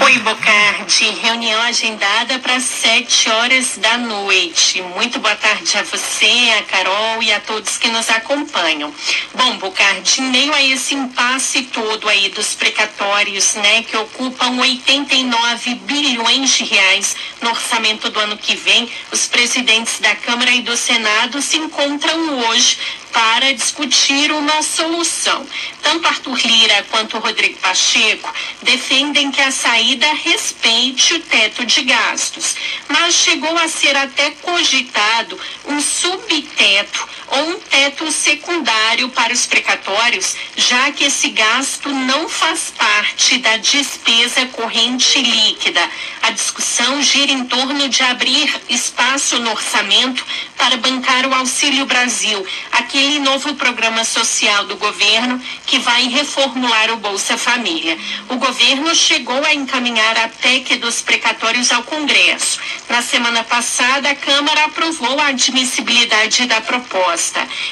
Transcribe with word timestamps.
Oi, 0.00 0.18
Bocardi. 0.20 1.10
Reunião 1.22 1.60
agendada 1.62 2.38
para 2.38 2.60
sete 2.60 3.28
horas 3.30 3.78
da 3.78 3.98
noite. 3.98 4.80
Muito 4.80 5.18
boa 5.18 5.34
tarde 5.34 5.76
a 5.76 5.82
você, 5.82 6.54
a 6.56 6.62
Carol 6.62 7.20
e 7.20 7.32
a 7.32 7.40
todos 7.40 7.78
que 7.78 7.88
nos 7.88 8.08
acompanham. 8.08 8.94
Bom, 9.34 9.56
Bocardi, 9.58 10.20
em 10.20 10.30
meio 10.30 10.54
a 10.54 10.62
esse 10.62 10.94
impasse 10.94 11.62
todo 11.64 12.08
aí 12.08 12.28
dos 12.28 12.54
precatórios, 12.54 13.54
né, 13.56 13.82
que 13.82 13.96
ocupam 13.96 14.60
89 14.60 15.74
bilhões 15.74 16.50
de 16.50 16.64
reais 16.64 17.16
no 17.42 17.50
orçamento 17.50 18.08
do 18.08 18.20
ano 18.20 18.36
que 18.36 18.54
vem, 18.54 18.88
os 19.10 19.26
presidentes 19.26 19.98
da 19.98 20.14
Câmara 20.14 20.52
e 20.52 20.62
do 20.62 20.76
Senado 20.76 21.42
se 21.42 21.56
encontram 21.56 22.38
hoje 22.48 22.78
para 23.18 23.52
discutir 23.52 24.30
uma 24.30 24.62
solução. 24.62 25.44
Tanto 25.82 26.06
Arthur 26.06 26.38
Lira 26.46 26.86
quanto 26.88 27.18
Rodrigo 27.18 27.58
Pacheco 27.58 28.32
defendem 28.62 29.32
que 29.32 29.40
a 29.40 29.50
saída 29.50 30.06
respeite 30.22 31.14
o 31.14 31.20
teto 31.22 31.66
de 31.66 31.82
gastos, 31.82 32.54
mas 32.88 33.16
chegou 33.16 33.58
a 33.58 33.66
ser 33.66 33.96
até 33.96 34.30
cogitado 34.30 35.36
um 35.66 35.80
subteto 35.80 37.08
ou 37.30 37.50
um 37.50 37.60
teto 37.60 38.10
secundário 38.10 39.08
para 39.10 39.32
os 39.32 39.46
precatórios, 39.46 40.34
já 40.56 40.90
que 40.92 41.04
esse 41.04 41.28
gasto 41.30 41.88
não 41.90 42.28
faz 42.28 42.72
parte 42.76 43.38
da 43.38 43.56
despesa 43.58 44.46
corrente 44.46 45.20
líquida. 45.20 45.80
A 46.22 46.30
discussão 46.30 47.02
gira 47.02 47.32
em 47.32 47.44
torno 47.44 47.88
de 47.88 48.02
abrir 48.02 48.54
espaço 48.68 49.38
no 49.38 49.50
orçamento 49.50 50.24
para 50.56 50.76
bancar 50.76 51.26
o 51.26 51.34
Auxílio 51.34 51.86
Brasil, 51.86 52.44
aquele 52.72 53.18
novo 53.20 53.54
programa 53.54 54.04
social 54.04 54.64
do 54.66 54.76
governo 54.76 55.40
que 55.66 55.78
vai 55.78 56.08
reformular 56.08 56.90
o 56.92 56.96
Bolsa 56.96 57.36
Família. 57.36 57.96
O 58.28 58.36
governo 58.36 58.94
chegou 58.94 59.42
a 59.44 59.54
encaminhar 59.54 60.18
a 60.18 60.28
PEC 60.28 60.76
dos 60.76 61.00
precatórios 61.00 61.70
ao 61.72 61.82
Congresso. 61.82 62.58
Na 62.88 63.02
semana 63.02 63.44
passada, 63.44 64.10
a 64.10 64.14
Câmara 64.14 64.64
aprovou 64.64 65.18
a 65.20 65.28
admissibilidade 65.28 66.46
da 66.46 66.60
proposta. 66.60 67.17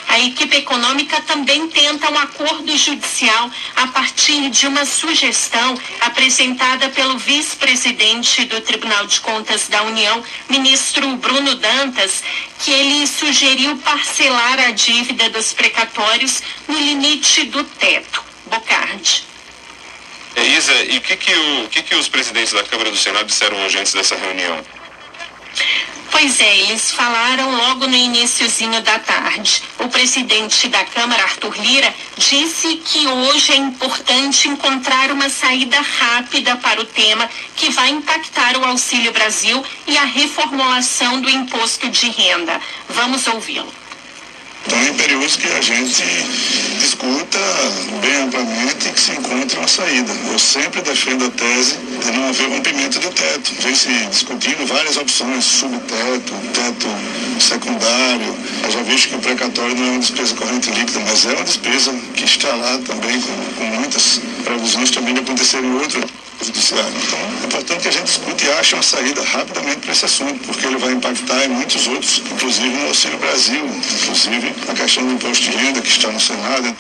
A 0.09 0.19
equipe 0.19 0.57
econômica 0.57 1.21
também 1.23 1.69
tenta 1.69 2.11
um 2.11 2.19
acordo 2.19 2.77
judicial 2.77 3.51
a 3.77 3.87
partir 3.89 4.51
de 4.51 4.67
uma 4.67 4.85
sugestão 4.85 5.79
apresentada 6.01 6.89
pelo 6.89 7.17
vice-presidente 7.19 8.45
do 8.47 8.61
Tribunal 8.61 9.07
de 9.07 9.21
Contas 9.21 9.69
da 9.69 9.83
União, 9.85 10.23
ministro 10.49 11.17
Bruno 11.17 11.55
Dantas, 11.55 12.25
que 12.59 12.73
ele 12.73 13.07
sugeriu 13.07 13.77
parcelar 13.79 14.59
a 14.59 14.71
dívida 14.73 15.31
dos 15.31 15.53
precatórios 15.53 16.43
no 16.67 16.77
limite 16.79 17.45
do 17.45 17.63
teto. 17.63 18.25
Bocardi. 18.47 19.25
É, 20.35 20.47
Isa, 20.49 20.75
e 20.85 20.99
o 20.99 21.01
que 21.01 21.17
que, 21.17 21.35
o, 21.35 21.69
que 21.69 21.83
que 21.83 21.95
os 21.95 22.09
presidentes 22.09 22.53
da 22.53 22.63
Câmara 22.63 22.89
e 22.89 22.93
do 22.93 22.99
Senado 22.99 23.27
disseram 23.27 23.57
hoje 23.65 23.79
antes 23.79 23.95
dessa 23.95 24.17
reunião? 24.17 24.63
Pois 26.11 26.41
é, 26.41 26.57
eles 26.59 26.91
falaram 26.91 27.51
logo 27.57 27.87
no 27.87 27.97
iníciozinho 27.97 28.81
da 28.83 28.99
tarde. 28.99 29.63
O 29.79 29.89
presidente 29.89 30.69
da 30.69 30.85
Câmara, 30.85 31.23
Arthur 31.23 31.55
Lira, 31.61 31.95
disse 32.17 32.77
que 32.85 33.07
hoje 33.07 33.53
é 33.53 33.57
importante 33.57 34.49
encontrar 34.49 35.11
uma 35.11 35.29
saída 35.29 35.79
rápida 35.81 36.57
para 36.57 36.81
o 36.81 36.85
tema 36.85 37.29
que 37.55 37.71
vai 37.71 37.91
impactar 37.91 38.57
o 38.57 38.65
Auxílio 38.65 39.13
Brasil 39.13 39.63
e 39.87 39.97
a 39.99 40.05
reformulação 40.05 41.21
do 41.21 41.29
imposto 41.29 41.89
de 41.89 42.09
renda. 42.11 42.61
Vamos 42.89 43.27
ouvi-lo. 43.27 43.73
Então 44.67 44.79
é 44.81 44.89
imperioso 44.89 45.39
que 45.39 45.47
a 45.47 45.61
gente 45.61 46.03
discuta 46.81 47.39
bem 48.01 48.23
amplamente 48.23 48.66
que 48.97 49.03
se 49.03 49.13
encontre 49.13 49.59
uma 49.59 49.69
saída. 49.69 50.11
Eu 50.33 50.39
sempre 50.39 50.81
defendo 50.81 51.27
a 51.27 51.31
tese 51.31 51.77
de 51.77 52.11
não 52.13 52.29
haver 52.31 52.49
rompimento 52.49 52.99
do 52.99 53.11
teto. 53.11 53.53
Vem 53.61 53.75
se 53.75 53.91
discutindo 54.07 54.67
várias 54.67 54.97
opções, 54.97 55.45
subteto, 55.45 56.33
teto 56.55 56.89
secundário. 57.39 58.35
Eu 58.65 58.71
já 58.71 58.83
vejo 58.83 59.09
que 59.09 59.15
o 59.17 59.19
precatório 59.19 59.77
não 59.77 59.87
é 59.87 59.91
uma 59.91 59.99
despesa 59.99 60.35
corrente 60.35 60.71
líquida, 60.71 61.01
mas 61.01 61.27
é 61.27 61.33
uma 61.35 61.45
despesa 61.45 61.93
que 62.15 62.25
está 62.25 62.49
lá 62.49 62.79
também 62.79 63.21
com, 63.21 63.35
com 63.59 63.65
muitas 63.77 64.21
previsões 64.43 64.91
também 64.91 65.13
de 65.13 65.21
acontecer 65.21 65.63
em 65.63 65.75
outro 65.75 66.03
judiciário. 66.43 66.93
Então, 67.07 67.19
é 67.19 67.47
importante 67.47 67.83
que 67.83 67.89
a 67.89 67.93
gente 67.93 68.05
discute 68.05 68.47
e 68.47 68.51
ache 68.53 68.75
uma 68.75 68.83
saída 68.83 69.23
rapidamente 69.23 69.77
para 69.77 69.93
esse 69.93 70.05
assunto, 70.07 70.39
porque 70.47 70.67
ele 70.67 70.79
vai 70.79 70.93
impactar 70.93 71.45
em 71.45 71.49
muitos 71.49 71.87
outros, 71.87 72.23
inclusive 72.33 72.71
no 72.71 72.89
Auxílio 72.89 73.19
Brasil, 73.19 73.67
inclusive 74.03 74.55
a 74.69 74.75
questão 74.75 75.05
do 75.07 75.13
imposto 75.13 75.51
de 75.51 75.57
renda 75.57 75.83
que 75.83 75.89
está 75.89 76.11
no 76.11 76.21
Senado. 76.21 76.75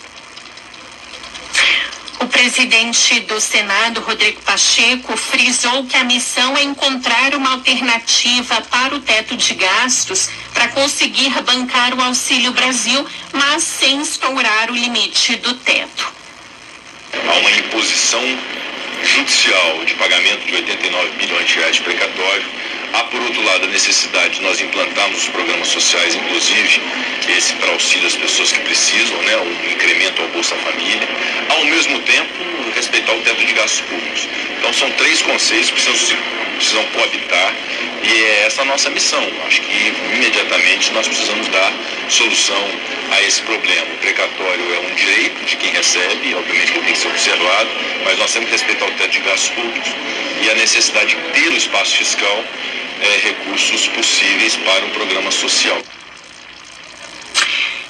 O 2.18 2.26
presidente 2.26 3.20
do 3.20 3.38
Senado, 3.40 4.00
Rodrigo 4.00 4.40
Pacheco, 4.40 5.16
frisou 5.16 5.84
que 5.84 5.96
a 5.96 6.04
missão 6.04 6.56
é 6.56 6.62
encontrar 6.62 7.34
uma 7.34 7.52
alternativa 7.52 8.62
para 8.62 8.94
o 8.94 9.00
teto 9.00 9.36
de 9.36 9.54
gastos 9.54 10.30
para 10.54 10.68
conseguir 10.68 11.30
bancar 11.42 11.92
o 11.94 12.02
Auxílio 12.02 12.52
Brasil, 12.52 13.06
mas 13.32 13.62
sem 13.62 14.00
estourar 14.00 14.70
o 14.70 14.74
limite 14.74 15.36
do 15.36 15.54
teto. 15.54 16.12
Há 17.28 17.34
uma 17.34 17.50
imposição 17.50 18.22
judicial 19.04 19.84
de 19.84 19.94
pagamento 19.94 20.46
de 20.46 20.54
89 20.54 21.10
bilhões 21.18 21.48
de 21.48 21.54
reais 21.54 21.76
de 21.76 21.82
precatório. 21.82 22.46
Há, 22.96 23.04
por 23.04 23.20
outro 23.20 23.42
lado, 23.42 23.64
a 23.64 23.68
necessidade 23.68 24.36
de 24.36 24.40
nós 24.40 24.58
implantarmos 24.58 25.18
os 25.18 25.28
programas 25.28 25.68
sociais, 25.68 26.14
inclusive 26.14 26.80
esse 27.28 27.52
para 27.56 27.70
auxílio 27.72 28.06
às 28.06 28.16
pessoas 28.16 28.52
que 28.52 28.60
precisam, 28.60 29.20
né, 29.24 29.36
um 29.36 29.70
incremento 29.70 30.22
ao 30.22 30.28
Bolsa 30.28 30.54
Família. 30.56 31.06
Ao 31.50 31.62
mesmo 31.66 32.00
tempo, 32.00 32.32
respeitar 32.74 33.12
o 33.12 33.20
teto 33.20 33.44
de 33.44 33.52
gastos 33.52 33.82
públicos. 33.82 34.26
Então, 34.56 34.72
são 34.72 34.90
três 34.92 35.20
conceitos 35.20 35.70
que 35.72 35.82
precisam, 35.82 36.18
precisam 36.56 36.84
coabitar 36.84 37.54
e 38.02 38.24
é 38.24 38.44
essa 38.46 38.62
a 38.62 38.64
nossa 38.64 38.88
missão. 38.88 39.22
Acho 39.46 39.60
que, 39.60 39.92
imediatamente, 40.14 40.90
nós 40.92 41.06
precisamos 41.06 41.48
dar 41.48 41.72
solução 42.08 42.64
a 43.12 43.22
esse 43.24 43.42
problema. 43.42 43.92
O 43.92 43.98
precatório 43.98 44.74
é 44.74 44.78
um 44.78 44.94
direito 44.94 45.44
de 45.44 45.56
quem 45.56 45.70
recebe, 45.70 46.34
obviamente 46.34 46.72
que 46.72 46.80
tem 46.80 46.92
que 46.94 46.98
ser 46.98 47.08
observado, 47.08 47.68
mas 48.06 48.18
nós 48.18 48.32
temos 48.32 48.48
que 48.48 48.52
respeitar 48.52 48.86
o 48.86 48.92
teto 48.92 49.10
de 49.10 49.20
gastos 49.20 49.50
públicos 49.50 49.90
e 50.42 50.50
a 50.50 50.54
necessidade 50.54 51.14
de 51.14 51.22
ter 51.32 51.50
o 51.50 51.56
espaço 51.56 51.94
fiscal 51.98 52.44
é, 53.02 53.28
recursos 53.28 53.88
possíveis 53.88 54.56
para 54.56 54.84
um 54.84 54.90
programa 54.90 55.30
social. 55.30 55.78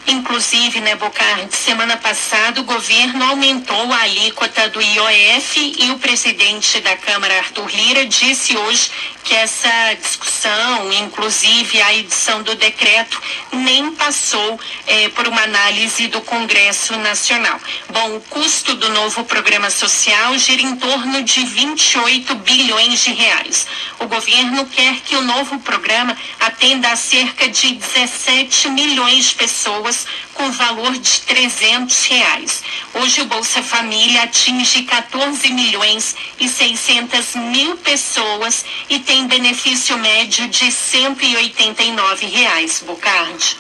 Inclusive, 0.09 0.81
né, 0.81 0.95
Bocardi, 0.95 1.57
semana 1.57 1.97
passada 1.97 2.61
o 2.61 2.65
governo 2.65 3.25
aumentou 3.25 3.93
a 3.93 4.03
alíquota 4.03 4.69
do 4.69 4.81
IOF 4.81 5.75
e 5.79 5.91
o 5.91 5.99
presidente 5.99 6.81
da 6.81 6.97
Câmara, 6.97 7.39
Arthur 7.39 7.69
Lira, 7.69 8.07
disse 8.07 8.57
hoje 8.57 8.89
que 9.25 9.35
essa 9.35 9.95
discussão, 10.01 10.93
inclusive 10.93 11.83
a 11.83 11.93
edição 11.95 12.45
do 12.45 12.55
decreto, 12.55 13.21
nem 13.53 13.91
passou 13.93 14.61
eh, 14.87 15.09
por 15.09 15.27
uma 15.27 15.43
análise 15.43 16.07
do 16.07 16.21
Congresso 16.21 16.97
Nacional. 16.99 17.61
Bom, 17.91 18.17
o 18.17 18.21
custo 18.21 18.77
do 18.77 18.89
novo 18.91 19.25
programa 19.25 19.69
social 19.69 20.39
gira 20.39 20.63
em 20.63 20.77
torno 20.77 21.25
de 21.25 21.45
28 21.45 22.37
bilhões 22.37 23.03
de 23.03 23.13
reais. 23.13 23.67
O 23.99 24.07
governo 24.07 24.65
quer 24.67 25.01
que 25.01 25.17
o 25.17 25.23
novo 25.23 25.59
programa 25.59 26.17
atenda 26.39 26.93
a 26.93 26.97
cerca 26.97 27.49
de 27.49 27.73
17 27.73 28.69
milhões 28.69 29.31
de 29.31 29.35
pessoas 29.35 29.96
com 30.35 30.51
valor 30.53 30.93
de 30.93 31.21
300 31.23 32.05
reais. 32.07 32.63
Hoje 32.95 33.23
o 33.23 33.27
Bolsa 33.27 33.63
Família 33.63 34.23
atinge 34.25 34.83
14 34.83 35.53
milhões 35.53 36.17
e 36.41 36.49
600 36.49 37.35
mil 37.37 37.77
pessoas 37.79 38.65
e 38.89 38.99
tem 38.99 39.27
benefício 39.27 39.97
médio 39.99 40.49
de 40.49 40.71
189 40.73 42.27
reais, 42.27 42.83
Bocardi. 42.87 43.57